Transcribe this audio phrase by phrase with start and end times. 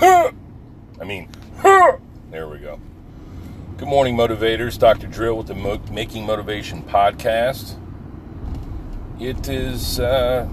[0.00, 0.32] I
[1.04, 1.28] mean,
[2.30, 2.78] there we go.
[3.76, 4.78] Good morning, motivators.
[4.78, 5.06] Dr.
[5.06, 7.76] Drill with the Mo- Making Motivation podcast.
[9.20, 10.48] It is uh,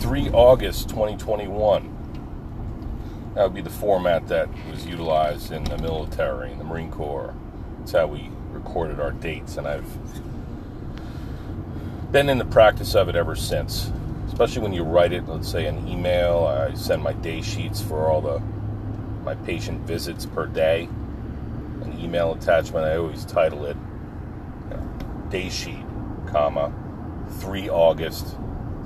[0.00, 1.96] 3 August 2021.
[3.34, 7.34] That would be the format that was utilized in the military, in the Marine Corps.
[7.78, 9.88] That's how we recorded our dates, and I've
[12.12, 13.92] been in the practice of it ever since.
[14.40, 16.46] Especially when you write it, let's say an email.
[16.46, 18.40] I send my day sheets for all the
[19.22, 20.88] my patient visits per day.
[21.82, 22.86] An email attachment.
[22.86, 23.76] I always title it
[24.70, 24.82] you know,
[25.28, 25.84] day sheet,
[26.26, 26.72] comma
[27.40, 28.34] 3 August,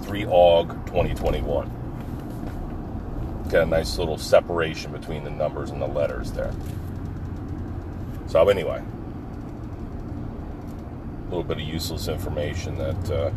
[0.03, 3.45] 3 Aug 2021.
[3.49, 6.53] Got a nice little separation between the numbers and the letters there.
[8.27, 8.83] So anyway,
[11.21, 13.31] a little bit of useless information that uh,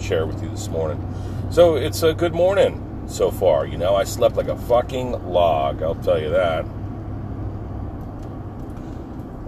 [0.00, 1.02] share with you this morning.
[1.50, 3.66] So it's a good morning so far.
[3.66, 5.82] You know, I slept like a fucking log.
[5.82, 6.64] I'll tell you that.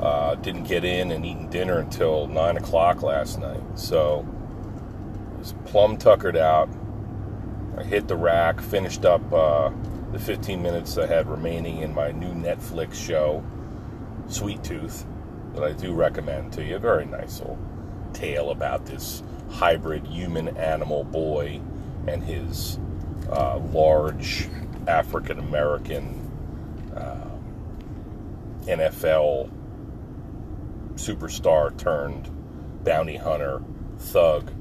[0.00, 3.62] Uh, didn't get in and eating dinner until nine o'clock last night.
[3.77, 4.27] So
[5.34, 6.69] it was plum tuckered out.
[7.78, 9.70] I hit the rack, finished up uh,
[10.11, 13.45] the 15 minutes I had remaining in my new Netflix show,
[14.27, 15.06] Sweet Tooth,
[15.55, 16.78] that I do recommend to you.
[16.78, 17.58] Very nice little
[18.12, 21.60] tale about this hybrid human animal boy
[22.06, 22.78] and his
[23.30, 24.48] uh, large
[24.86, 26.30] African American
[26.96, 27.28] uh,
[28.62, 29.50] NFL
[30.94, 32.30] superstar turned
[32.84, 33.62] bounty hunter,
[33.98, 34.52] thug,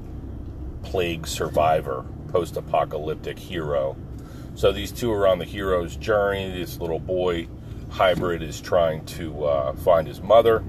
[0.82, 3.96] plague survivor, post apocalyptic hero.
[4.54, 6.50] So these two are on the hero's journey.
[6.50, 7.48] This little boy
[7.90, 10.64] hybrid is trying to uh, find his mother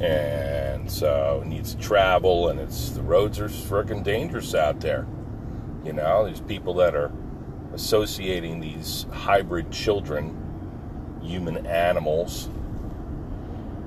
[0.00, 5.06] and so it needs to travel and it's the roads are freaking dangerous out there.
[5.84, 7.12] You know there's people that are
[7.72, 10.42] associating these hybrid children
[11.22, 12.48] human animals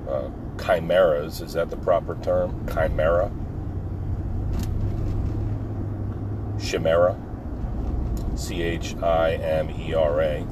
[0.08, 0.28] uh,
[0.62, 2.66] chimeras is that the proper term?
[2.66, 3.30] Chimera?
[6.60, 7.16] Chimera?
[8.36, 10.46] C-h-i-m-e-r-a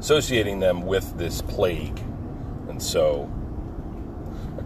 [0.00, 1.98] associating them with this plague.
[2.68, 3.30] And so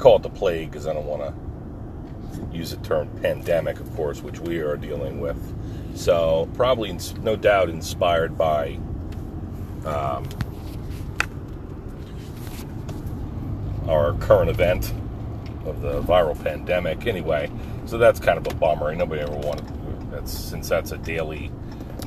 [0.04, 4.20] call it the plague because I don't want to use the term pandemic, of course,
[4.22, 5.38] which we are dealing with.
[5.96, 8.78] So, probably, no doubt, inspired by
[9.86, 10.28] um,
[13.88, 14.92] our current event
[15.64, 17.06] of the viral pandemic.
[17.06, 17.50] Anyway,
[17.86, 18.94] so that's kind of a bummer.
[18.94, 19.64] Nobody ever wanted
[20.10, 21.50] that's since that's a daily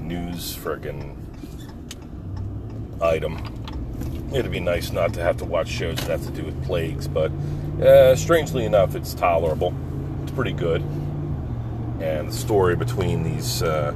[0.01, 1.17] news friggin'
[3.01, 3.41] item.
[4.35, 7.07] It'd be nice not to have to watch shows that have to do with plagues,
[7.07, 7.31] but
[7.81, 9.73] uh, strangely enough, it's tolerable.
[10.23, 10.81] It's pretty good.
[11.99, 13.93] And the story between these, uh,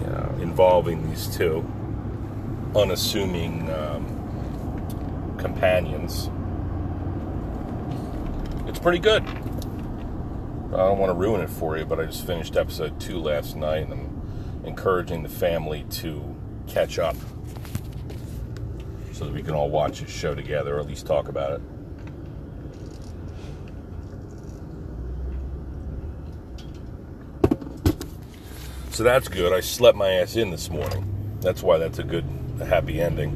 [0.00, 1.64] you know, involving these two
[2.76, 6.30] unassuming um, companions,
[8.68, 9.22] it's pretty good.
[10.72, 13.54] I don't want to ruin it for you, but I just finished episode two last
[13.54, 16.34] night, and I'm encouraging the family to
[16.66, 17.14] catch up
[19.12, 21.60] so that we can all watch this show together, or at least talk about it.
[28.94, 29.52] So that's good.
[29.52, 31.04] I slept my ass in this morning.
[31.40, 32.24] That's why that's a good,
[32.60, 33.32] a happy ending.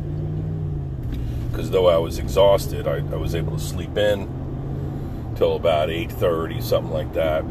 [1.50, 6.62] Because though I was exhausted, I, I was able to sleep in till about 8.30,
[6.62, 7.44] something like that.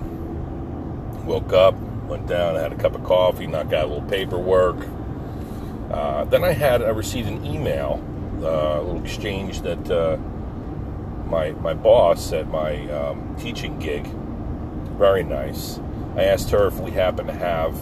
[1.26, 1.76] Woke up,
[2.08, 4.88] went down, had a cup of coffee, knocked out a little paperwork.
[5.92, 8.02] Uh, then I had, I received an email,
[8.42, 10.16] uh, a little exchange that uh,
[11.28, 14.08] my, my boss at my um, teaching gig,
[14.98, 15.82] very nice.
[16.16, 17.78] I asked her if we happen to have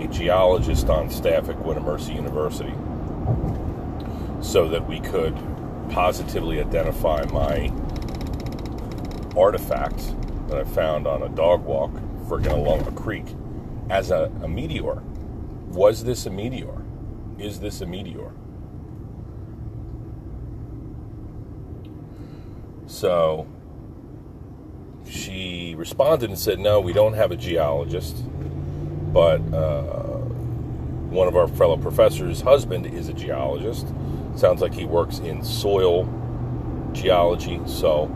[0.00, 2.74] a geologist on staff at Gwynedd Mercy University
[4.40, 5.36] so that we could
[5.90, 7.72] positively identify my
[9.36, 10.14] artifact
[10.48, 11.92] that I found on a dog walk
[12.26, 13.24] freaking along a creek
[13.90, 15.02] as a, a meteor.
[15.68, 16.82] Was this a meteor?
[17.38, 18.32] Is this a meteor?
[22.86, 23.46] So
[25.08, 28.24] she responded and said, No, we don't have a geologist
[29.16, 30.18] but uh,
[31.08, 33.86] one of our fellow professors' husband is a geologist.
[34.34, 36.04] Sounds like he works in soil
[36.92, 37.58] geology.
[37.64, 38.14] So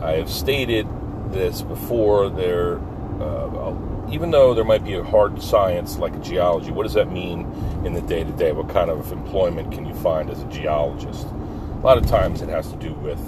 [0.00, 0.86] I have stated
[1.32, 2.30] this before.
[2.30, 2.78] There,
[3.20, 3.74] uh,
[4.08, 7.40] even though there might be a hard science like geology, what does that mean
[7.84, 8.52] in the day to day?
[8.52, 11.26] What kind of employment can you find as a geologist?
[11.26, 13.18] A lot of times it has to do with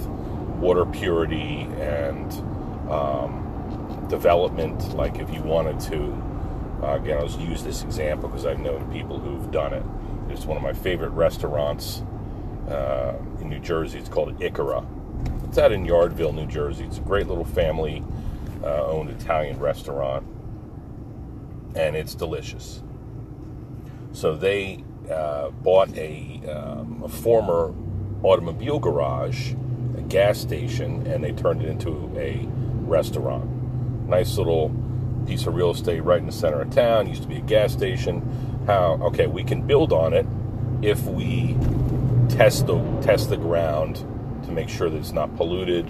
[0.61, 2.31] water purity and
[2.89, 4.95] um, development.
[4.95, 6.30] Like if you wanted to
[6.81, 9.83] uh, again, I'll just use this example because I've known people who've done it.
[10.29, 12.01] It's one of my favorite restaurants
[12.69, 13.99] uh, in New Jersey.
[13.99, 14.85] It's called Ikara.
[15.47, 16.85] It's out in Yardville, New Jersey.
[16.85, 18.03] It's a great little family
[18.63, 20.25] uh, owned Italian restaurant,
[21.75, 22.81] and it's delicious.
[24.13, 27.73] So they uh, bought a, um, a former
[28.23, 29.51] automobile garage,
[29.97, 32.47] a gas station, and they turned it into a
[32.87, 33.49] restaurant.
[34.07, 34.69] Nice little
[35.25, 37.07] piece of real estate right in the center of town.
[37.07, 38.21] Used to be a gas station.
[38.67, 40.25] How okay, we can build on it
[40.81, 41.55] if we
[42.29, 43.97] test the test the ground
[44.45, 45.87] to make sure that it's not polluted.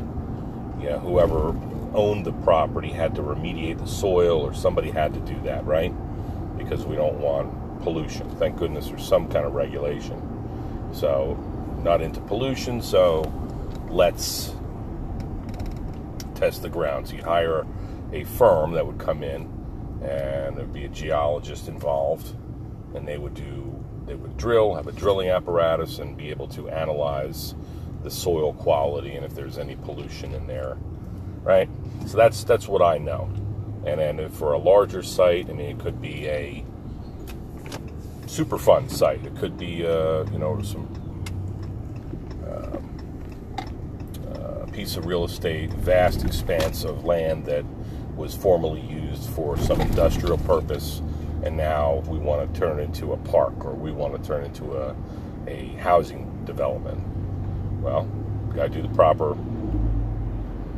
[0.80, 1.50] You know, whoever
[1.94, 5.94] owned the property had to remediate the soil, or somebody had to do that, right?
[6.58, 8.30] Because we don't want pollution.
[8.38, 10.22] Thank goodness there's some kind of regulation.
[10.94, 11.38] So,
[11.84, 12.82] not into pollution.
[12.82, 13.32] So,
[13.90, 14.56] let's
[16.42, 17.08] test the ground.
[17.08, 17.66] So you hire
[18.12, 19.44] a firm that would come in,
[20.04, 22.36] and there'd be a geologist involved,
[22.96, 23.68] and they would do
[24.06, 27.56] they would drill, have a drilling apparatus, and be able to analyze
[28.04, 30.78] the soil quality and if there's any pollution in there,
[31.44, 31.70] right?
[32.08, 33.30] So that's that's what I know.
[33.86, 36.66] And then for a larger site, I mean, it could be a
[38.26, 39.26] Superfund site.
[39.26, 40.88] It could be, uh, you know, some
[44.72, 47.66] piece of real estate, vast expanse of land that
[48.22, 51.02] was formerly used for some industrial purpose,
[51.44, 54.44] and now we want to turn it into a park or we want to turn
[54.44, 54.96] it into a,
[55.48, 57.02] a housing development.
[57.82, 58.08] Well,
[58.48, 59.36] you got to do the proper,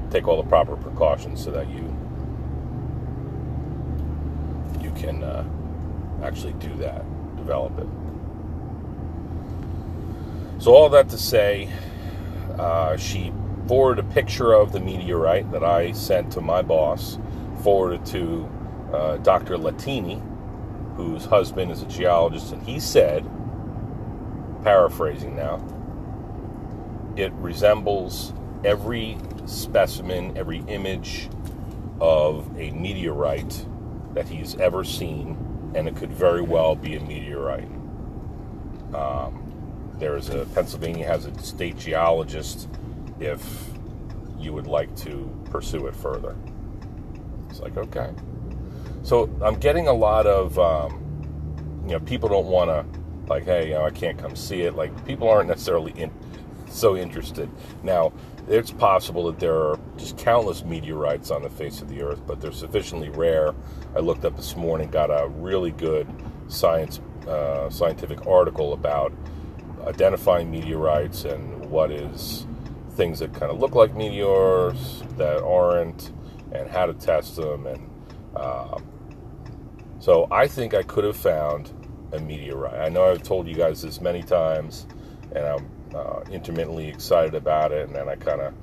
[0.10, 1.84] take all the proper precautions so that you
[4.82, 5.44] you can uh,
[6.24, 7.04] actually do that,
[7.36, 7.88] develop it.
[10.60, 11.70] So all that to say,
[12.58, 13.34] uh, she
[13.68, 17.18] forwarded a picture of the meteorite that I sent to my boss,
[17.64, 18.50] forwarded to
[18.94, 19.58] uh, Dr.
[19.58, 20.22] Latini,
[20.96, 23.24] whose husband is a geologist, and he said,
[24.64, 25.64] paraphrasing now,
[27.16, 28.34] it resembles
[28.64, 31.30] every specimen, every image
[32.00, 33.66] of a meteorite
[34.14, 37.70] that he's ever seen, and it could very well be a meteorite.
[38.94, 42.68] Um, there's a Pennsylvania has a state geologist
[43.20, 43.70] if
[44.38, 46.36] you would like to pursue it further.
[47.54, 48.10] It's like, okay.
[49.04, 53.68] So I'm getting a lot of, um, you know, people don't want to, like, hey,
[53.68, 54.76] you know, I can't come see it.
[54.76, 56.12] Like, people aren't necessarily in,
[56.68, 57.48] so interested.
[57.84, 58.12] Now,
[58.48, 62.42] it's possible that there are just countless meteorites on the face of the earth, but
[62.42, 63.54] they're sufficiently rare.
[63.96, 66.08] I looked up this morning, got a really good
[66.48, 69.14] science uh, scientific article about
[69.86, 72.48] identifying meteorites and what is
[72.96, 76.12] things that kind of look like meteors that aren't,
[76.54, 77.66] and how to test them.
[77.68, 77.90] And
[78.36, 78.80] uh,
[80.00, 81.72] so I think I could have found
[82.12, 82.80] a meteorite.
[82.80, 84.86] I know I've told you guys this many times,
[85.36, 88.54] and I'm uh, intermittently excited about it, and then I kind of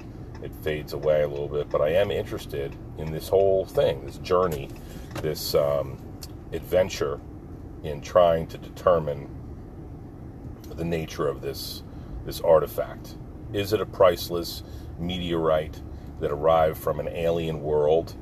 [0.42, 1.68] it fades away a little bit.
[1.68, 4.70] But I am interested in this whole thing, this journey,
[5.20, 5.98] this um,
[6.52, 7.20] adventure
[7.82, 9.28] in trying to determine
[10.68, 11.82] the nature of this
[12.24, 13.16] this artifact.
[13.52, 14.62] Is it a priceless
[14.98, 15.80] meteorite
[16.20, 18.14] that arrived from an alien world?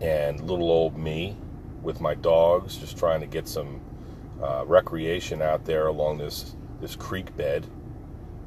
[0.00, 1.36] And little old me
[1.82, 3.80] with my dogs just trying to get some
[4.42, 7.66] uh, recreation out there along this, this creek bed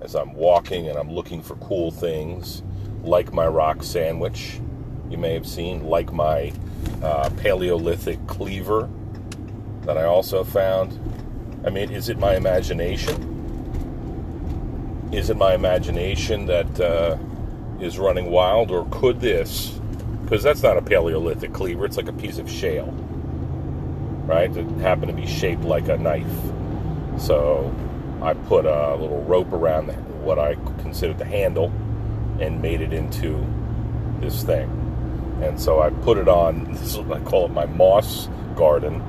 [0.02, 2.64] as I'm walking and I'm looking for cool things
[3.02, 4.60] like my rock sandwich,
[5.10, 6.52] you may have seen, like my
[7.02, 8.90] uh, Paleolithic cleaver
[9.82, 11.00] that I also found.
[11.66, 13.36] I mean, is it my imagination?
[15.12, 17.18] is it my imagination that uh,
[17.80, 19.80] is running wild, or could this?
[20.24, 22.92] Because that's not a Paleolithic cleaver; it's like a piece of shale,
[24.26, 24.54] right?
[24.54, 26.26] That happened to be shaped like a knife.
[27.18, 27.74] So
[28.22, 29.90] I put a little rope around
[30.24, 31.72] what I considered the handle
[32.40, 33.46] and made it into
[34.20, 34.70] this thing.
[35.42, 36.66] And so I put it on.
[36.74, 39.00] This is I call it my moss garden,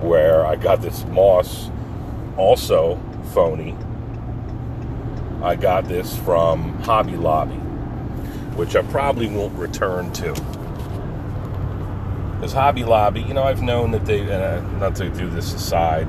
[0.00, 1.70] where I got this moss,
[2.36, 3.00] also
[3.34, 3.76] phony
[5.42, 7.60] I got this from Hobby Lobby,
[8.56, 10.32] which I probably won't return to.
[12.34, 16.06] Because Hobby Lobby, you know, I've known that they, uh, not to do this aside,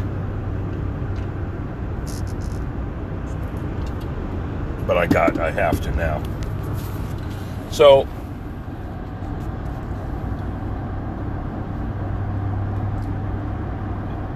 [4.87, 6.23] but I got, I have to now.
[7.69, 8.07] So,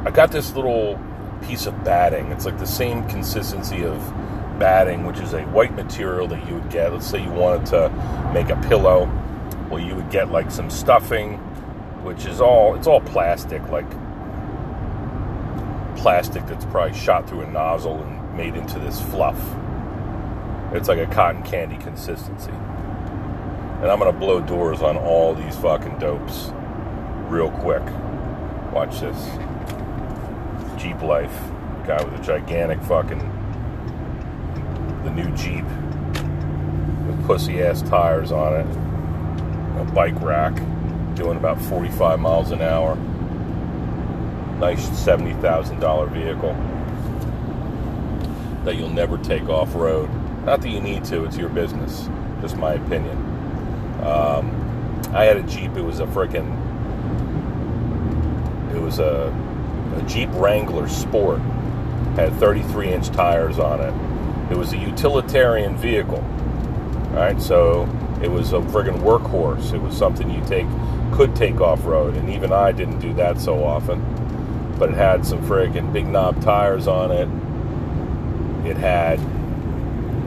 [0.06, 1.00] I got this little
[1.42, 2.32] piece of batting.
[2.32, 3.98] It's like the same consistency of
[4.62, 6.94] batting, which is a white material that you would get.
[6.94, 9.10] Let's say you wanted to make a pillow,
[9.72, 11.38] well, you would get like some stuffing,
[12.04, 13.90] which is all it's all plastic, like
[15.98, 19.40] plastic that's probably shot through a nozzle and made into this fluff.
[20.74, 22.52] It's like a cotton candy consistency.
[22.52, 26.52] And I'm gonna blow doors on all these fucking dopes
[27.30, 27.84] real quick.
[28.72, 29.26] Watch this.
[30.80, 31.36] Jeep Life.
[31.88, 33.41] Guy with a gigantic fucking
[35.04, 35.66] the new Jeep
[37.08, 39.82] with pussy ass tires on it.
[39.82, 40.56] A bike rack
[41.16, 42.96] doing about 45 miles an hour.
[44.60, 46.56] Nice $70,000 vehicle
[48.64, 50.10] that you'll never take off road.
[50.46, 52.10] Not that you need to, it's your business.
[52.42, 53.18] Just my opinion.
[54.04, 56.58] Um, I had a Jeep, it was a freaking,
[58.74, 59.34] it was a,
[59.96, 61.40] a Jeep Wrangler Sport.
[62.16, 64.11] Had 33 inch tires on it.
[64.52, 66.22] It was a utilitarian vehicle.
[67.12, 67.42] Right?
[67.42, 67.88] So
[68.22, 69.74] it was a friggin' workhorse.
[69.74, 70.68] It was something you take
[71.14, 74.02] could take off road, and even I didn't do that so often.
[74.78, 77.28] But it had some friggin' big knob tires on it.
[78.70, 79.18] It had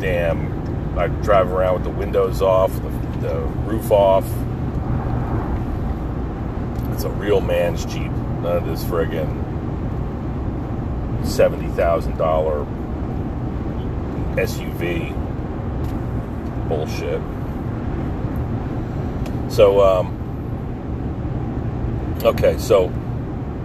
[0.01, 0.53] damn.
[0.99, 2.91] I drive around with the windows off, the,
[3.21, 4.25] the roof off.
[6.93, 8.13] It's a real man's Jeep.
[8.13, 9.43] None of this friggin'
[11.27, 12.65] seventy thousand dollar
[14.37, 15.13] SUV
[16.69, 17.21] bullshit.
[19.53, 20.13] So, um,
[22.25, 22.93] okay, so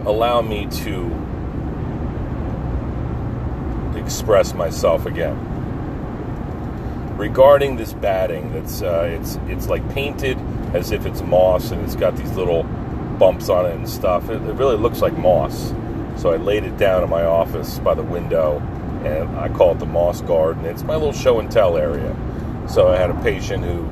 [0.05, 1.05] allow me to
[3.97, 5.37] express myself again
[7.17, 8.51] regarding this batting.
[8.53, 10.37] That's uh, it's it's like painted
[10.73, 12.63] as if it's moss, and it's got these little
[13.19, 14.29] bumps on it and stuff.
[14.29, 15.73] It, it really looks like moss.
[16.15, 18.59] So I laid it down in my office by the window,
[19.05, 20.65] and I call it the moss garden.
[20.65, 22.15] It's my little show and tell area.
[22.67, 23.87] So I had a patient who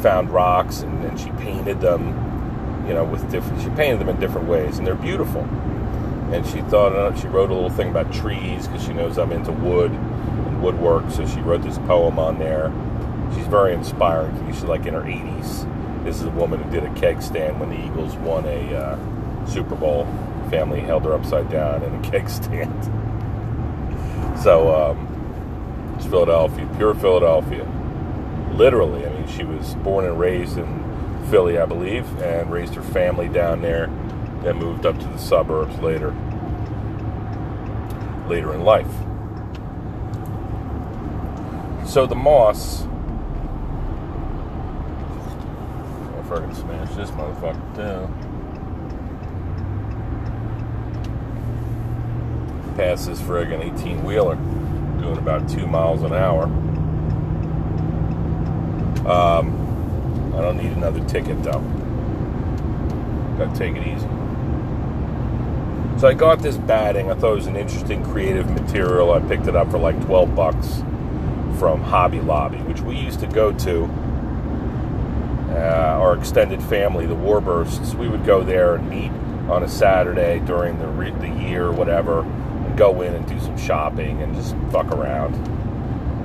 [0.00, 3.62] found rocks and then she painted them, you know, with different.
[3.62, 5.42] She painted them in different ways, and they're beautiful.
[6.32, 9.32] And she thought uh, she wrote a little thing about trees because she knows I'm
[9.32, 11.10] into wood and woodwork.
[11.10, 12.72] So she wrote this poem on there.
[13.34, 14.52] She's very inspiring.
[14.52, 16.04] She's like in her 80s.
[16.04, 19.46] This is a woman who did a keg stand when the Eagles won a uh,
[19.46, 20.04] Super Bowl.
[20.50, 23.01] Family held her upside down in a keg stand.
[24.42, 27.64] So um, it's Philadelphia, pure Philadelphia
[28.54, 29.06] literally.
[29.06, 33.28] I mean, she was born and raised in Philly, I believe, and raised her family
[33.28, 33.86] down there.
[34.42, 36.10] Then moved up to the suburbs later,
[38.28, 38.90] later in life.
[41.88, 42.82] So the moss.
[46.18, 48.41] If I can smash this motherfucker down.
[52.82, 54.34] Pass this friggin' 18 wheeler,
[55.00, 56.46] doing about two miles an hour.
[59.08, 61.60] Um, I don't need another ticket though.
[63.38, 64.08] Gotta take it easy.
[66.00, 67.08] So I got this batting.
[67.08, 69.12] I thought it was an interesting creative material.
[69.12, 70.82] I picked it up for like 12 bucks
[71.60, 73.84] from Hobby Lobby, which we used to go to.
[75.50, 79.12] Uh, our extended family, the Warbursts, we would go there and meet
[79.48, 82.26] on a Saturday during the, re- the year or whatever
[82.76, 85.34] go in and do some shopping and just fuck around.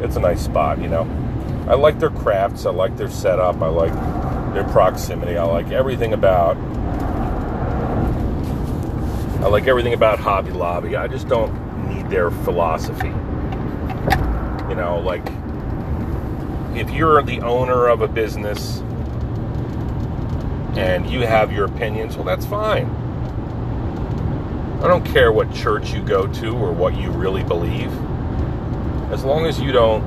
[0.03, 1.07] It's a nice spot, you know.
[1.67, 2.65] I like their crafts.
[2.65, 3.61] I like their setup.
[3.61, 3.93] I like
[4.53, 5.37] their proximity.
[5.37, 6.57] I like everything about.
[9.43, 10.95] I like everything about Hobby Lobby.
[10.95, 11.53] I just don't
[11.89, 13.13] need their philosophy.
[14.69, 15.25] You know, like
[16.75, 18.79] if you're the owner of a business
[20.77, 22.85] and you have your opinions, well, that's fine.
[24.79, 27.91] I don't care what church you go to or what you really believe.
[29.11, 30.03] As long as you don't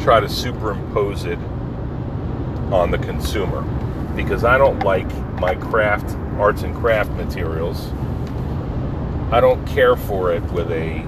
[0.00, 1.38] try to superimpose it
[2.72, 3.62] on the consumer
[4.16, 5.08] because I don't like
[5.40, 7.92] my craft, arts and craft materials.
[9.30, 11.02] I don't care for it with a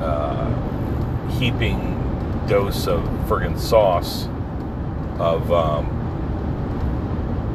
[0.00, 1.96] uh, heaping
[2.46, 4.28] dose of friggin' sauce
[5.18, 5.96] of um,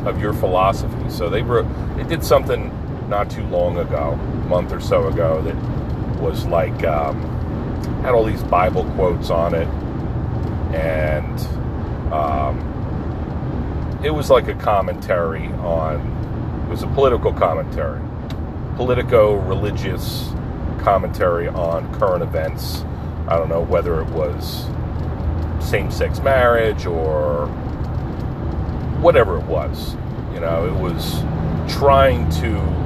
[0.06, 1.10] of your philosophy.
[1.10, 1.66] So they wrote,
[1.96, 2.70] they did something
[3.14, 5.56] not too long ago, a month or so ago, that
[6.20, 7.22] was like um,
[8.02, 9.68] had all these Bible quotes on it.
[10.74, 11.40] And
[12.12, 12.58] um,
[14.04, 16.02] it was like a commentary on
[16.66, 18.02] it was a political commentary
[18.78, 20.32] politico-religious
[20.80, 22.82] commentary on current events.
[23.28, 24.66] I don't know whether it was
[25.64, 27.46] same-sex marriage or
[29.00, 29.96] whatever it was
[30.34, 31.22] you know it was
[31.72, 32.83] trying to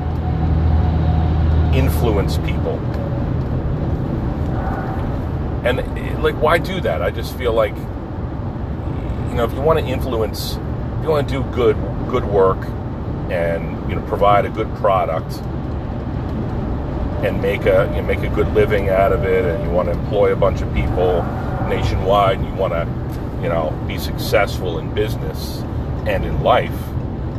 [1.78, 2.78] influence people
[5.66, 5.78] and
[6.24, 10.54] like why do that i just feel like you know if you want to influence
[10.54, 11.76] if you want to do good
[12.10, 12.66] good work
[13.30, 15.42] and you know provide a good product
[17.26, 19.88] and make a you know, make a good living out of it, and you want
[19.92, 21.24] to employ a bunch of people
[21.68, 22.86] nationwide, and you want to
[23.42, 25.60] you know be successful in business
[26.08, 26.78] and in life,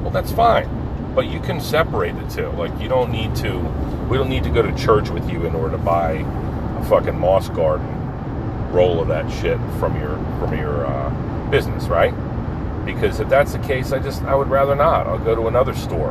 [0.03, 0.69] well, that's fine.
[1.15, 2.49] But you can separate the two.
[2.57, 3.88] Like you don't need to.
[4.09, 7.19] We don't need to go to church with you in order to buy a fucking
[7.19, 7.95] moss garden
[8.73, 12.15] roll of that shit from your from your uh, business, right?
[12.85, 15.07] Because if that's the case, I just I would rather not.
[15.07, 16.11] I'll go to another store.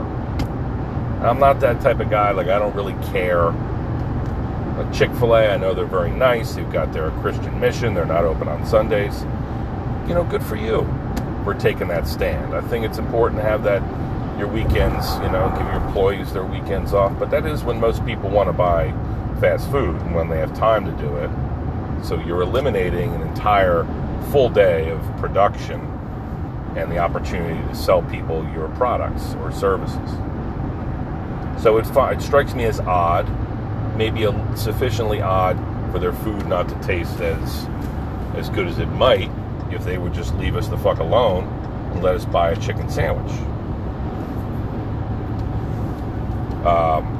[1.21, 2.31] I'm not that type of guy.
[2.31, 3.51] Like I don't really care.
[4.93, 6.53] Chick Fil A, I know they're very nice.
[6.53, 7.95] They've got their Christian mission.
[7.95, 9.21] They're not open on Sundays.
[10.07, 10.87] You know, good for you
[11.43, 12.53] for taking that stand.
[12.53, 13.81] I think it's important to have that
[14.37, 15.13] your weekends.
[15.15, 17.17] You know, give your employees their weekends off.
[17.19, 18.91] But that is when most people want to buy
[19.39, 21.29] fast food and when they have time to do it.
[22.03, 23.85] So you're eliminating an entire
[24.31, 25.79] full day of production
[26.75, 30.11] and the opportunity to sell people your products or services.
[31.61, 33.27] So it, it strikes me as odd,
[33.97, 35.57] maybe a, sufficiently odd
[35.91, 37.67] for their food not to taste as
[38.35, 39.31] as good as it might
[39.71, 41.45] if they would just leave us the fuck alone
[41.91, 43.31] and let us buy a chicken sandwich.
[46.65, 47.13] Um,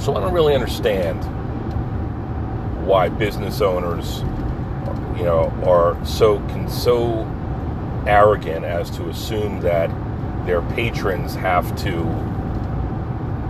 [0.00, 1.24] so I don't really understand
[2.86, 4.20] why business owners,
[5.16, 7.26] you know, are so can so
[8.06, 9.90] arrogant as to assume that
[10.46, 12.00] their patrons have to,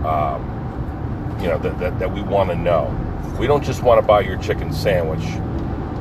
[0.07, 2.93] um, you know, that, that, that we want to know.
[3.39, 5.23] We don't just want to buy your chicken sandwich.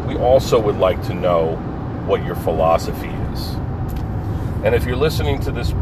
[0.06, 1.56] We also would like to know
[2.06, 3.48] what your philosophy is.
[4.64, 5.72] And if you're listening to this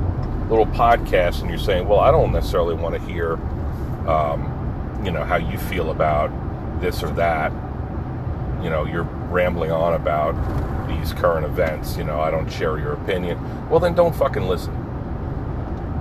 [0.55, 3.33] little podcast and you're saying, well, I don't necessarily want to hear,
[4.09, 6.31] um, you know, how you feel about
[6.81, 7.51] this or that,
[8.63, 10.35] you know, you're rambling on about
[10.87, 13.39] these current events, you know, I don't share your opinion.
[13.69, 14.75] Well, then don't fucking listen.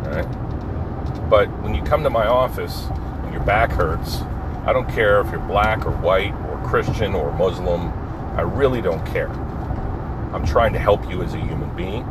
[0.06, 1.30] All right?
[1.30, 2.86] But when you come to my office
[3.24, 4.22] and your back hurts,
[4.66, 7.92] I don't care if you're black or white or Christian or Muslim.
[8.38, 9.30] I really don't care.
[10.32, 12.08] I'm trying to help you as a human being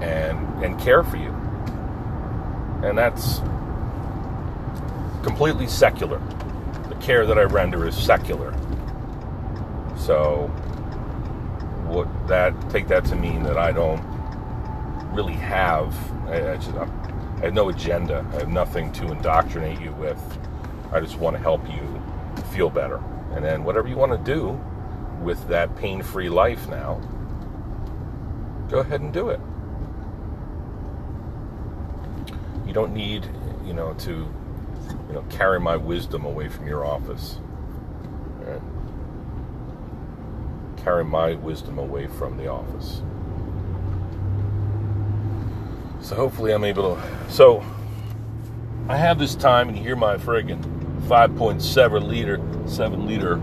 [0.00, 1.30] and and care for you.
[2.84, 3.38] And that's
[5.22, 6.18] completely secular.
[6.88, 8.52] The care that I render is secular.
[9.96, 10.46] So
[11.86, 14.02] what that take that to mean that I don't
[15.12, 15.94] really have
[16.28, 16.86] I, I just I
[17.42, 18.26] have no agenda.
[18.32, 20.20] I have nothing to indoctrinate you with.
[20.92, 22.02] I just want to help you
[22.52, 23.00] feel better.
[23.32, 24.60] And then whatever you want to do
[25.22, 27.00] with that pain-free life now,
[28.68, 29.40] go ahead and do it.
[32.66, 33.26] You don't need,
[33.66, 37.40] you know, to, you know, carry my wisdom away from your office.
[38.38, 38.62] Right?
[40.76, 43.02] Carry my wisdom away from the office.
[46.00, 47.02] So hopefully I'm able to.
[47.28, 47.64] So
[48.88, 50.62] I have this time, and hear my friggin'
[51.08, 53.38] 5.7 liter, 7 liter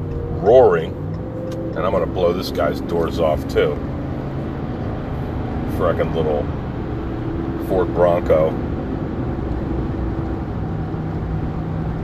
[0.45, 0.93] roaring,
[1.75, 3.77] and I'm gonna blow this guy's doors off too.
[5.75, 6.45] Frickin' little
[7.67, 8.64] Ford Bronco.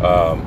[0.03, 0.39] Um,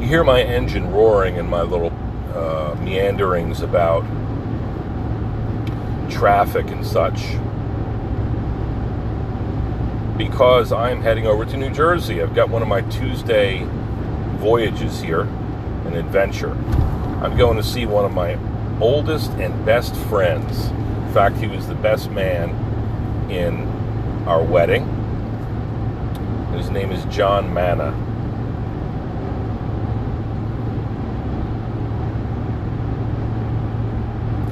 [0.00, 1.92] you hear my engine roaring and my little
[2.34, 4.02] uh, meanderings about
[6.10, 7.36] traffic and such
[10.18, 12.20] because I'm heading over to New Jersey.
[12.20, 13.64] I've got one of my Tuesday
[14.38, 16.52] voyages here, an adventure.
[17.22, 18.36] I'm going to see one of my
[18.80, 20.66] oldest and best friends.
[20.66, 22.50] In fact, he was the best man
[23.30, 23.71] in
[24.26, 24.84] our wedding.
[26.54, 27.92] His name is John Manna.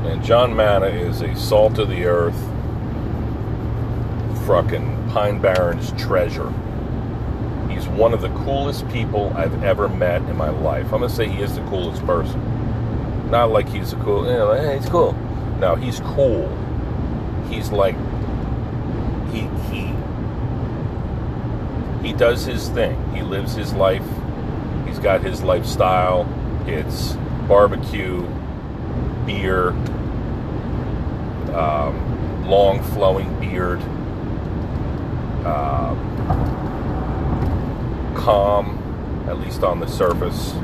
[0.08, 2.38] And John Manna is a salt of the earth,
[4.46, 6.52] fucking Pine Barrens treasure.
[7.68, 10.86] He's one of the coolest people I've ever met in my life.
[10.86, 13.30] I'm gonna say he is the coolest person.
[13.30, 15.12] Not like he's a cool, you know, hey, he's cool.
[15.60, 16.48] No, he's cool.
[17.48, 17.94] He's like
[19.32, 19.94] he he
[22.06, 22.96] he does his thing.
[23.14, 24.04] He lives his life.
[24.86, 26.26] He's got his lifestyle.
[26.66, 27.12] It's
[27.46, 28.26] barbecue,
[29.26, 29.70] beer,
[31.54, 33.80] um, long flowing beard,
[35.44, 35.94] uh,
[38.16, 38.78] calm,
[39.28, 40.54] at least on the surface.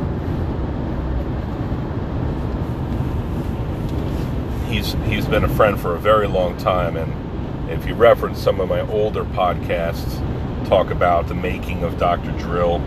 [4.69, 7.26] He's he's been a friend for a very long time, and
[7.69, 10.19] if you reference some of my older podcasts,
[10.69, 12.31] talk about the making of Dr.
[12.39, 12.81] Drill.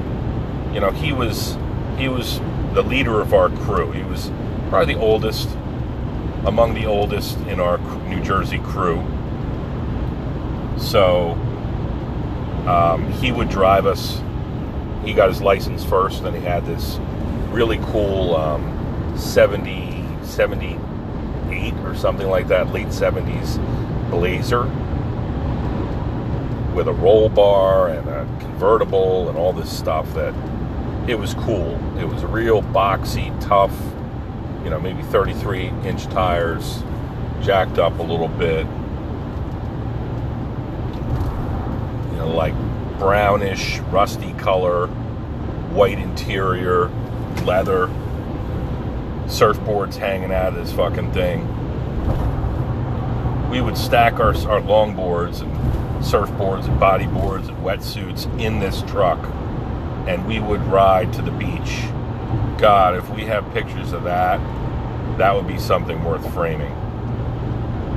[0.73, 1.57] You know, he was
[1.97, 2.39] he was
[2.73, 3.91] the leader of our crew.
[3.91, 4.31] He was
[4.69, 5.49] probably the oldest
[6.45, 9.05] among the oldest in our New Jersey crew.
[10.77, 11.31] So
[12.65, 14.21] um, he would drive us.
[15.03, 16.97] He got his license first, then he had this
[17.51, 23.59] really cool um, 70, 78 or something like that, late 70s
[24.09, 24.63] Blazer
[26.73, 30.33] with a roll bar and a convertible and all this stuff that
[31.09, 31.77] it was cool.
[31.97, 33.73] It was a real boxy, tough,
[34.63, 36.83] you know, maybe 33 inch tires,
[37.41, 38.65] jacked up a little bit.
[42.11, 42.53] You know, like
[42.99, 46.89] brownish, rusty color, white interior,
[47.43, 47.87] leather,
[49.25, 51.47] surfboards hanging out of this fucking thing.
[53.49, 55.51] We would stack our, our longboards and
[56.03, 59.19] surfboards and bodyboards and wetsuits in this truck
[60.09, 61.83] and we would ride to the beach.
[62.57, 64.39] God, if we have pictures of that,
[65.19, 66.73] that would be something worth framing.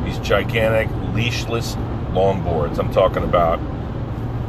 [0.05, 1.75] These gigantic leashless
[2.13, 2.79] longboards.
[2.79, 3.59] I'm talking about,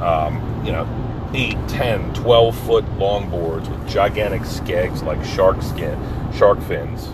[0.02, 0.88] um, you know,
[1.34, 5.98] 8, 10, 12 foot longboards with gigantic skegs like shark skin,
[6.34, 7.08] shark fins.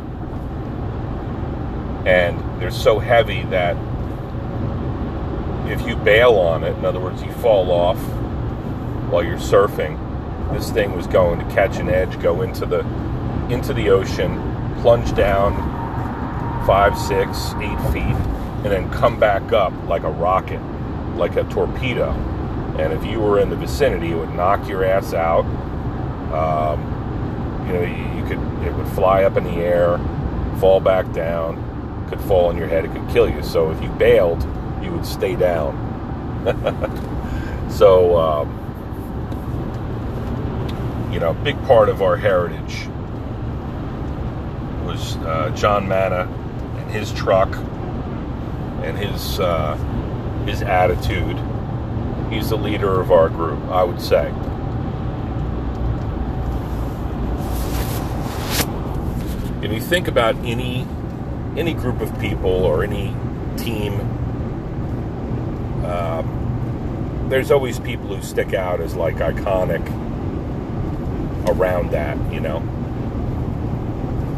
[2.06, 3.76] And they're so heavy that
[5.70, 7.98] if you bail on it, in other words, you fall off
[9.12, 9.98] while you're surfing,
[10.54, 12.80] this thing was going to catch an edge, go into the
[13.54, 14.36] into the ocean,
[14.82, 15.56] plunge down
[16.66, 18.16] five, six, eight feet,
[18.64, 20.62] and then come back up like a rocket,
[21.16, 22.12] like a torpedo.
[22.78, 25.46] And if you were in the vicinity, it would knock your ass out.
[26.34, 26.80] Um,
[27.68, 29.98] you know, you, you could it would fly up in the air,
[30.60, 31.58] fall back down,
[32.10, 33.41] could fall on your head, it could kill you.
[33.43, 34.43] So if you bailed,
[34.84, 35.78] you would stay down.
[37.69, 38.17] so.
[38.17, 38.60] Um,
[41.12, 42.88] you know, big part of our heritage
[44.86, 46.28] was uh, John Manna
[46.78, 47.54] and his truck
[48.84, 49.76] and his uh,
[50.45, 51.38] his attitude.
[52.32, 54.32] He's the leader of our group, I would say.
[59.63, 60.88] If you think about any
[61.60, 63.13] any group of people or any
[63.58, 64.00] team,
[65.86, 69.86] um, there's always people who stick out as like iconic
[71.50, 72.63] around that, you know.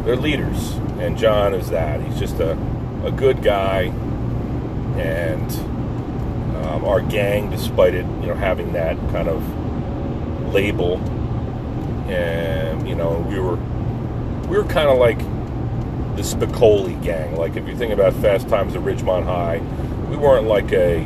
[0.04, 2.02] They're leaders, and John is that.
[2.02, 2.58] He's just a,
[3.04, 3.82] a good guy,
[4.98, 5.48] and
[6.66, 10.98] um, our gang, despite it, you know, having that kind of label,
[12.10, 13.56] and you know, we were
[14.48, 15.20] we were kind of like
[16.22, 17.36] the Spicoli gang.
[17.36, 19.58] Like if you think about Fast Times at Ridgemont High,
[20.08, 21.02] we weren't like a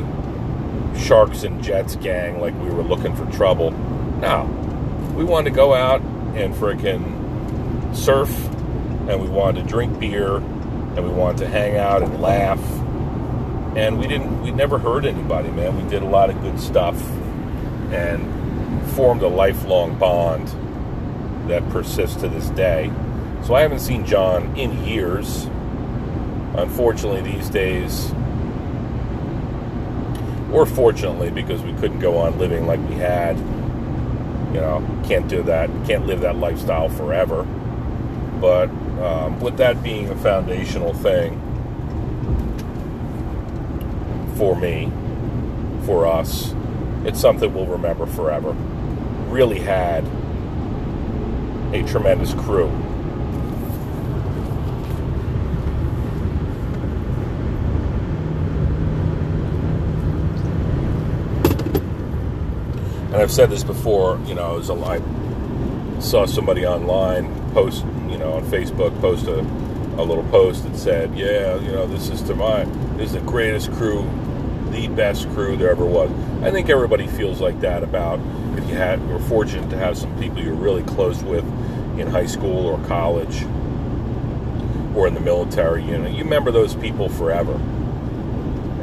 [0.97, 2.39] Sharks and Jets gang.
[2.39, 3.71] Like we were looking for trouble.
[3.71, 4.45] No,
[5.15, 6.01] we wanted to go out
[6.35, 8.29] and freaking surf,
[9.09, 12.61] and we wanted to drink beer, and we wanted to hang out and laugh.
[13.75, 15.83] And we didn't, we never hurt anybody, man.
[15.83, 16.99] We did a lot of good stuff
[17.91, 20.47] and formed a lifelong bond
[21.47, 22.91] that persists to this day.
[23.47, 25.45] So I haven't seen John in years.
[26.55, 28.11] Unfortunately, these days,
[30.51, 33.37] or fortunately, because we couldn't go on living like we had
[34.53, 37.43] you know, can't do that, can't live that lifestyle forever.
[38.41, 38.69] But
[39.01, 41.39] um, with that being a foundational thing
[44.35, 44.91] for me,
[45.85, 46.53] for us,
[47.05, 48.51] it's something we'll remember forever.
[49.29, 50.05] Really had
[51.73, 52.69] a tremendous crew.
[63.17, 65.01] And I've said this before, you know, as a I
[65.99, 71.17] saw somebody online post, you know, on Facebook post a, a little post that said,
[71.17, 74.07] yeah, you know, this is to my, this is the greatest crew,
[74.69, 76.11] the best crew there ever was.
[76.43, 78.19] I think everybody feels like that about
[78.55, 81.43] if you had, were fortunate to have some people you're really close with
[81.99, 83.41] in high school or college
[84.95, 87.55] or in the military, you know, you remember those people forever.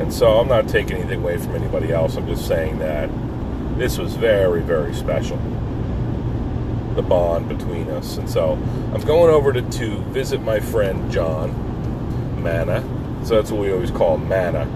[0.01, 2.17] And so I'm not taking anything away from anybody else.
[2.17, 3.09] I'm just saying that
[3.77, 5.37] this was very, very special.
[6.95, 8.19] The bond between us.
[8.19, 8.53] And so
[8.95, 12.83] I'm going over to, to visit my friend John Manna.
[13.25, 14.67] So that's what we always call him, Manna.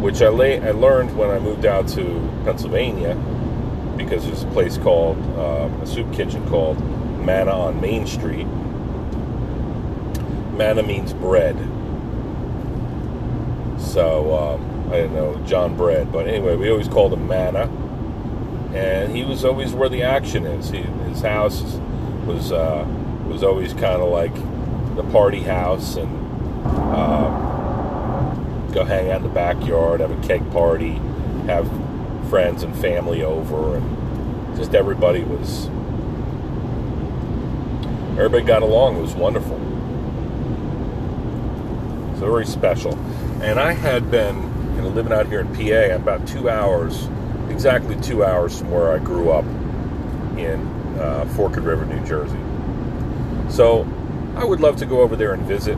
[0.00, 2.02] Which I, I learned when I moved out to
[2.44, 3.14] Pennsylvania
[3.96, 6.80] because there's a place called, uh, a soup kitchen called
[7.24, 8.46] Manna on Main Street.
[10.56, 11.56] Manna means bread.
[13.78, 16.12] So, um, I don't know, John Bread.
[16.12, 17.68] But anyway, we always called him Manna.
[18.74, 20.70] And he was always where the action is.
[20.70, 21.62] He, his house
[22.26, 22.86] was uh,
[23.26, 24.34] was always kind of like
[24.96, 26.08] the party house and
[26.66, 28.34] uh,
[28.72, 30.92] go hang out in the backyard, have a keg party,
[31.46, 31.68] have
[32.28, 35.66] friends and family over, and just everybody was
[38.18, 38.96] everybody got along.
[38.96, 39.58] It was wonderful.
[42.18, 42.94] So very special.
[43.42, 47.08] And I had been you know, living out here in PA I'm about two hours,
[47.48, 49.44] exactly two hours from where I grew up
[50.36, 50.66] in
[50.98, 52.38] uh, Forked River, New Jersey.
[53.50, 53.86] So
[54.36, 55.76] I would love to go over there and visit,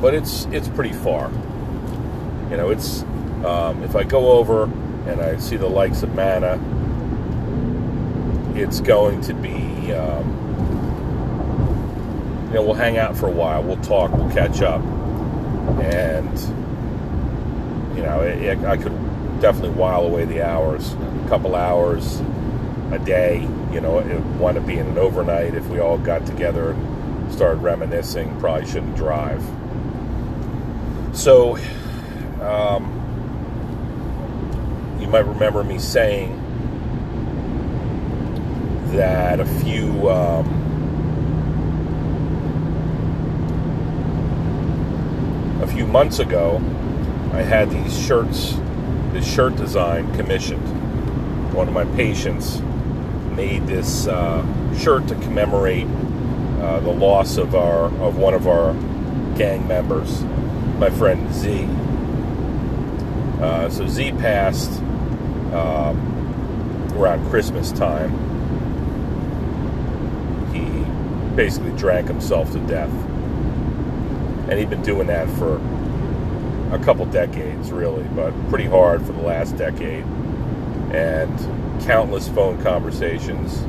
[0.00, 1.30] but it's it's pretty far.
[2.50, 3.02] You know, it's
[3.44, 6.58] um, if I go over and I see the likes of Manna,
[8.58, 9.92] it's going to be.
[9.92, 10.38] Um,
[12.48, 13.62] you know, we'll hang out for a while.
[13.62, 14.10] We'll talk.
[14.10, 14.82] We'll catch up,
[15.80, 16.36] and
[18.00, 18.94] you know, it, it, I could
[19.42, 22.22] definitely while away the hours, a couple hours
[22.92, 23.46] a day.
[23.70, 27.58] You know, it want to be an overnight if we all got together and started
[27.58, 28.40] reminiscing.
[28.40, 29.42] Probably shouldn't drive.
[31.12, 31.58] So,
[32.40, 32.96] um,
[34.98, 36.38] you might remember me saying
[38.92, 40.08] that a few.
[40.08, 40.56] Um,
[45.60, 46.58] a few months ago,
[47.32, 48.54] I had these shirts,
[49.12, 50.64] this shirt design commissioned.
[51.54, 52.60] One of my patients
[53.36, 54.44] made this uh,
[54.76, 55.86] shirt to commemorate
[56.60, 58.74] uh, the loss of our of one of our
[59.36, 60.22] gang members,
[60.78, 61.66] my friend Z.
[63.40, 64.70] Uh, so Z passed
[65.52, 68.10] um, around Christmas time.
[70.52, 70.84] He
[71.36, 72.92] basically drank himself to death
[74.50, 75.58] and he'd been doing that for
[76.72, 80.04] a couple decades, really, but pretty hard for the last decade.
[80.92, 83.62] And countless phone conversations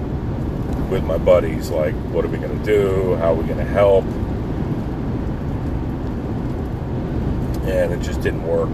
[0.91, 3.15] with my buddies, like, what are we going to do?
[3.15, 4.05] How are we going to help?
[7.65, 8.69] And it just didn't work.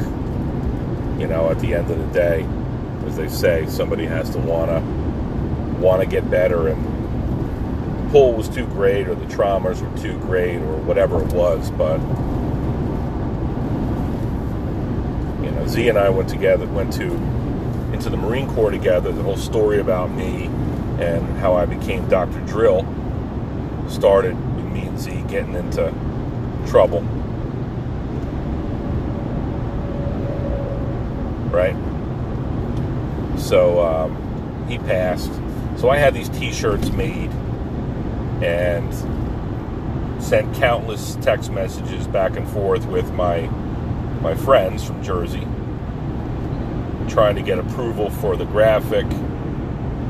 [1.20, 2.48] You know, at the end of the day,
[3.08, 4.82] as they say, somebody has to wanna
[5.80, 6.84] wanna get better and
[8.08, 11.72] the pull was too great or the traumas were too great or whatever it was,
[11.72, 12.00] but
[15.44, 17.12] you know, Z and I went together, went to
[17.94, 19.12] into the Marine Corps together.
[19.12, 20.46] The whole story about me
[21.00, 22.40] and how I became Dr.
[22.46, 22.86] Drill
[23.90, 24.36] started
[24.72, 25.94] me and Z getting into
[26.68, 27.02] trouble.
[31.52, 31.76] Right?
[33.40, 35.32] So um, he passed.
[35.78, 37.32] So I had these T-shirts made
[38.44, 38.94] and
[40.22, 43.42] sent countless text messages back and forth with my
[44.22, 45.48] my friends from Jersey
[47.08, 49.06] trying to get approval for the graphic.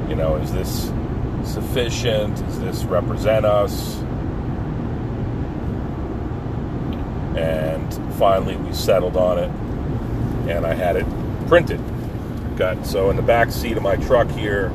[0.09, 0.91] You know is this
[1.43, 2.35] sufficient?
[2.37, 3.97] Does this represent us?
[7.37, 9.51] And finally we settled on it
[10.49, 11.05] and I had it
[11.47, 11.81] printed.
[12.57, 14.71] Got so in the back seat of my truck here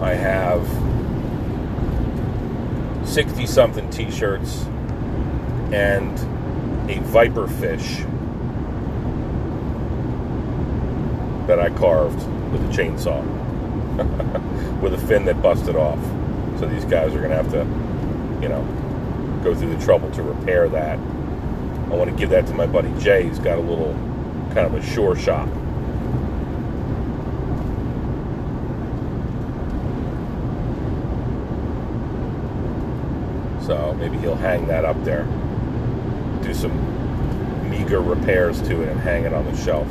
[0.00, 0.66] I have
[3.06, 4.64] 60 something t shirts
[5.72, 6.18] and
[6.90, 7.46] a viper
[11.46, 12.18] that I carved
[12.50, 13.22] with a chainsaw
[14.82, 16.02] with a fin that busted off.
[16.58, 17.58] So these guys are going to have to,
[18.42, 18.62] you know,
[19.42, 20.98] go through the trouble to repair that.
[20.98, 23.28] I want to give that to my buddy Jay.
[23.28, 23.92] He's got a little
[24.54, 25.48] kind of a shore shop.
[33.64, 35.24] So maybe he'll hang that up there,
[36.42, 39.88] do some meager repairs to it, and hang it on the shelf.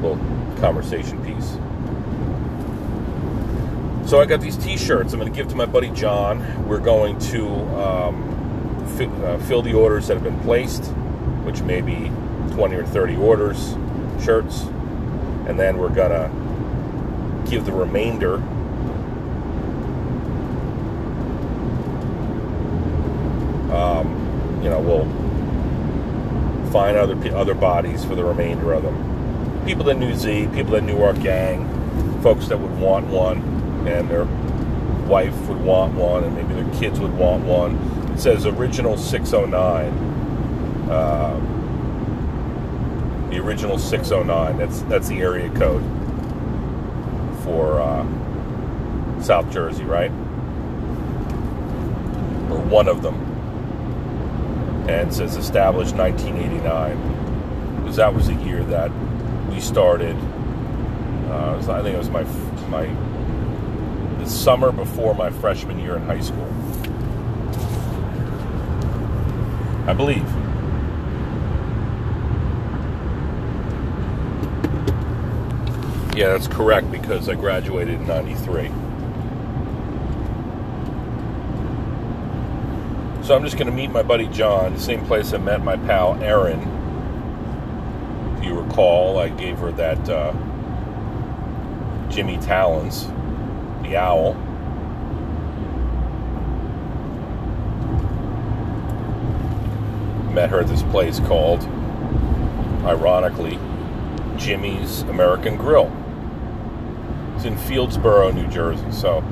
[0.00, 0.18] Little
[0.60, 1.56] conversation piece.
[4.08, 5.12] So I got these T-shirts.
[5.12, 6.66] I'm going to give to my buddy John.
[6.68, 10.84] We're going to um, fi- uh, fill the orders that have been placed,
[11.44, 12.10] which may be
[12.52, 13.76] 20 or 30 orders,
[14.22, 14.62] shirts,
[15.46, 16.30] and then we're gonna
[17.48, 18.36] give the remainder
[23.72, 25.04] um, you know, we'll
[26.72, 29.15] find other other bodies for the remainder of them.
[29.66, 31.68] People that knew Z, people that knew our gang,
[32.22, 33.38] folks that would want one,
[33.86, 34.24] and their
[35.06, 37.76] wife would want one, and maybe their kids would want one.
[38.12, 39.92] It says original 609.
[40.88, 41.40] Uh,
[43.30, 44.56] the original 609.
[44.56, 45.82] That's that's the area code
[47.42, 48.06] for uh,
[49.20, 50.12] South Jersey, right?
[52.50, 53.26] Or one of them
[54.88, 58.90] and says established 1989 because that was the year that
[59.66, 60.16] started.
[60.16, 62.22] Uh, was, I think it was my
[62.68, 62.86] my
[64.18, 66.46] the summer before my freshman year in high school.
[69.88, 70.24] I believe.
[76.16, 78.68] Yeah, that's correct because I graduated in 93.
[83.22, 85.76] So I'm just going to meet my buddy John, the same place I met my
[85.76, 86.75] pal Aaron
[88.76, 90.34] Recall, I gave her that uh,
[92.10, 93.06] Jimmy Talons,
[93.82, 94.34] the owl.
[100.34, 101.62] Met her at this place called,
[102.84, 103.58] ironically,
[104.36, 105.90] Jimmy's American Grill.
[107.36, 108.92] It's in Fieldsboro, New Jersey.
[108.92, 109.24] So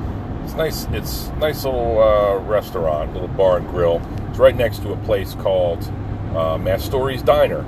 [0.43, 0.85] it's nice.
[0.85, 4.01] It's nice little uh, restaurant, little bar and grill.
[4.27, 5.83] It's right next to a place called
[6.33, 7.63] uh, Diner,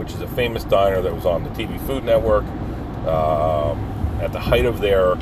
[0.00, 2.44] which is a famous diner that was on the TV Food Network.
[3.06, 3.78] Um,
[4.22, 5.14] at the height of their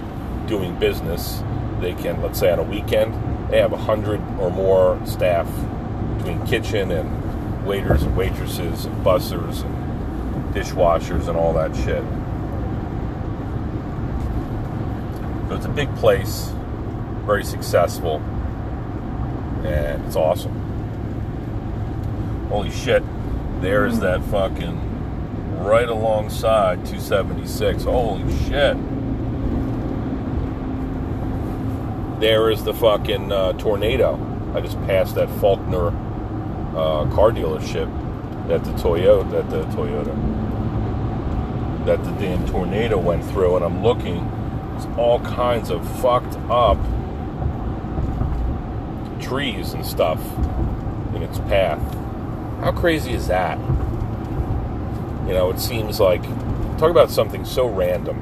[0.47, 1.43] doing business,
[1.81, 3.13] they can, let's say, on a weekend,
[3.51, 5.49] they have a hundred or more staff
[6.17, 12.05] between kitchen and waiters and waitresses and bussers and dishwashers and all that shit.
[15.49, 16.53] So it's a big place
[17.29, 18.21] very successful,
[19.63, 20.55] and it's awesome.
[22.49, 23.03] Holy shit,
[23.61, 27.85] there's that fucking right alongside 276.
[27.85, 28.77] Holy shit.
[32.21, 34.19] There is the fucking uh, tornado.
[34.55, 37.89] I just passed that Faulkner uh, car dealership
[38.49, 40.15] that the Toyota, that the Toyota,
[41.85, 44.25] that the damn tornado went through, and I'm looking.
[44.77, 46.79] It's all kinds of fucked up
[49.21, 50.21] trees and stuff
[51.15, 52.08] in its path.
[52.61, 53.57] How crazy is that?
[55.29, 56.23] You know, it seems like
[56.79, 58.17] talk about something so random.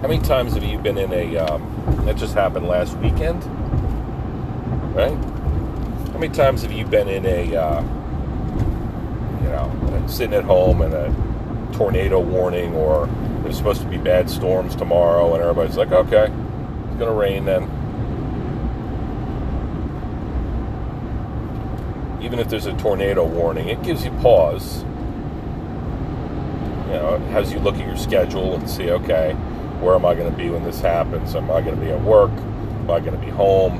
[0.00, 3.44] How many times have you been in a um, that just happened last weekend?
[4.94, 5.16] Right?
[6.12, 7.82] How many times have you been in a uh,
[9.42, 13.08] you know sitting at home and a tornado warning or
[13.42, 17.68] there's supposed to be bad storms tomorrow and everybody's like, okay, it's gonna rain then
[22.26, 24.82] even if there's a tornado warning, it gives you pause.
[26.88, 29.32] You know, it has you look at your schedule and see, okay,
[29.80, 31.36] where am I going to be when this happens?
[31.36, 32.32] Am I going to be at work?
[32.32, 33.76] Am I going to be home?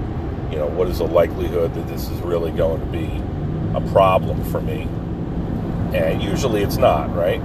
[0.52, 3.20] You know, what is the likelihood that this is really going to be
[3.76, 4.82] a problem for me?
[5.92, 7.42] And usually it's not, right?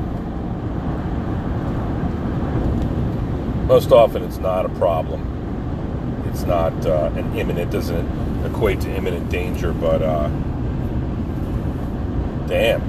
[3.65, 6.25] Most often it's not a problem.
[6.29, 10.29] It's not uh, an imminent, doesn't equate to imminent danger, but uh,
[12.51, 12.81] Damn.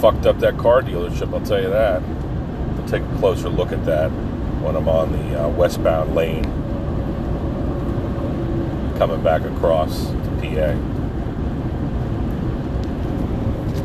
[0.00, 2.00] Fucked up that car dealership, I'll tell you that.
[2.00, 4.08] We'll take a closer look at that
[4.62, 6.44] when I'm on the uh, westbound lane
[8.96, 10.74] coming back across to PA.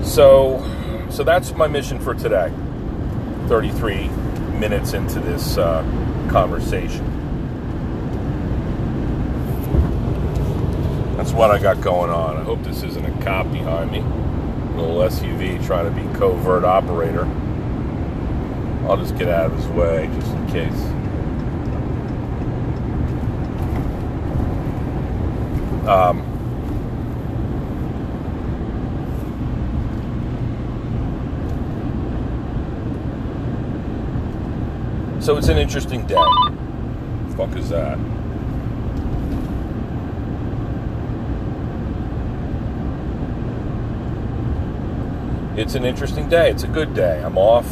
[0.06, 0.64] So,
[1.10, 2.54] so that's my mission for today.
[3.50, 4.08] 33
[4.60, 5.84] minutes into this uh,
[6.32, 7.15] conversation.
[11.26, 12.38] That's what I got going on.
[12.38, 13.98] I hope this isn't a cop behind me.
[13.98, 17.26] A little SUV trying to be covert operator.
[18.88, 20.72] I'll just get out of his way just in case.
[25.88, 26.22] Um,
[35.20, 36.14] so it's an interesting day.
[37.36, 37.98] fuck is that?
[45.58, 46.52] It's an interesting day.
[46.52, 47.24] It's a good day.
[47.24, 47.70] I'm off.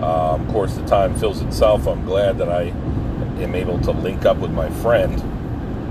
[0.00, 1.86] Uh, of course, the time fills itself.
[1.86, 2.64] I'm glad that I
[3.42, 5.20] am able to link up with my friend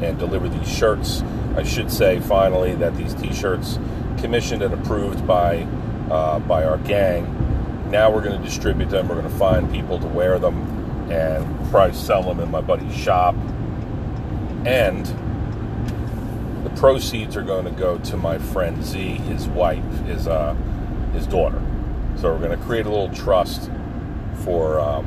[0.03, 1.21] and deliver these shirts.
[1.55, 3.79] I should say finally that these T-shirts,
[4.17, 5.67] commissioned and approved by
[6.11, 7.89] uh, by our gang.
[7.89, 9.07] Now we're going to distribute them.
[9.07, 12.95] We're going to find people to wear them and probably sell them in my buddy's
[12.95, 13.35] shop.
[14.65, 15.05] And
[16.63, 20.55] the proceeds are going to go to my friend Z, his wife, his uh,
[21.13, 21.61] his daughter.
[22.17, 23.69] So we're going to create a little trust
[24.43, 25.05] for um,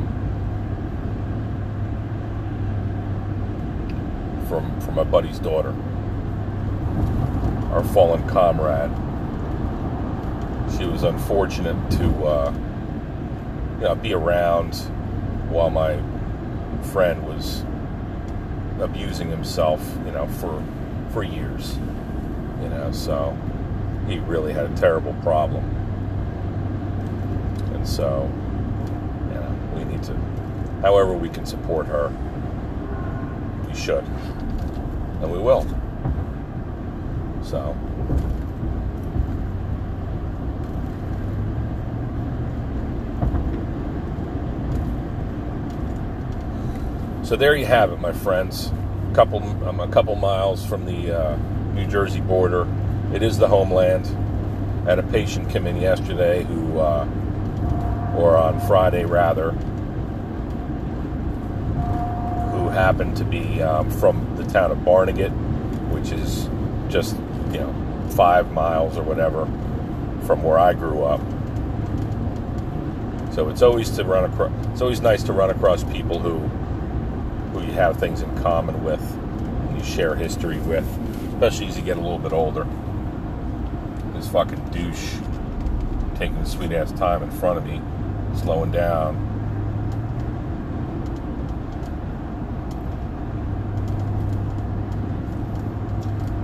[4.48, 5.74] from from my buddy's daughter,
[7.72, 8.90] our fallen comrade.
[10.76, 12.52] She was unfortunate to uh,
[13.76, 14.74] you know be around
[15.50, 16.00] while my
[16.92, 17.64] friend was
[18.80, 20.62] abusing himself, you know, for
[21.12, 21.76] for years.
[22.62, 23.36] You know, so
[24.08, 25.75] he really had a terrible problem.
[27.86, 28.30] So,
[29.28, 30.14] you know, we need to,
[30.82, 32.12] however, we can support her,
[33.66, 34.04] we should.
[35.22, 35.64] And we will.
[37.42, 37.76] So,
[47.22, 48.70] So there you have it, my friends.
[49.12, 51.36] Couple, I'm a couple miles from the uh,
[51.74, 52.68] New Jersey border.
[53.12, 54.06] It is the homeland.
[54.86, 57.04] I had a patient come in yesterday who, uh,
[58.16, 59.52] or on Friday rather,
[62.52, 65.30] who happened to be um, from the town of Barnegat,
[65.92, 66.48] which is
[66.88, 67.16] just
[67.52, 69.44] you know five miles or whatever
[70.26, 71.20] from where I grew up.
[73.34, 74.50] So it's always to run across.
[74.72, 76.38] It's always nice to run across people who
[77.52, 79.00] who you have things in common with,
[79.74, 80.86] you share history with,
[81.34, 82.66] especially as you get a little bit older.
[84.14, 85.14] This fucking douche
[86.16, 87.80] taking the sweet ass time in front of me,
[88.36, 89.16] slowing down.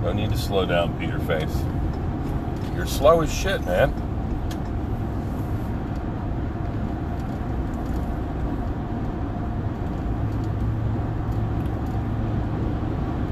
[0.02, 1.62] No need to slow down, Peter Face.
[2.74, 3.90] You're slow as shit, man.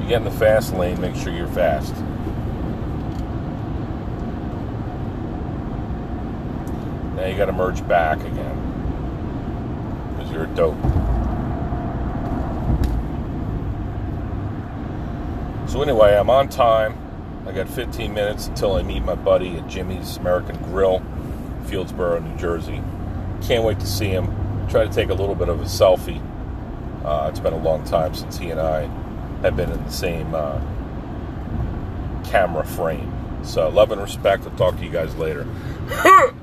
[0.00, 1.94] You get in the fast lane, make sure you're fast.
[7.20, 8.56] Now you gotta merge back again.
[10.16, 10.80] Because you're a dope.
[15.68, 16.96] So anyway, I'm on time.
[17.46, 21.02] I got 15 minutes until I meet my buddy at Jimmy's American Grill,
[21.64, 22.82] Fieldsboro, New Jersey.
[23.42, 24.26] Can't wait to see him.
[24.70, 26.22] Try to take a little bit of a selfie.
[27.04, 28.86] Uh, it's been a long time since he and I
[29.42, 30.58] have been in the same uh,
[32.24, 33.12] camera frame.
[33.42, 34.44] So love and respect.
[34.46, 35.46] I'll talk to you guys later.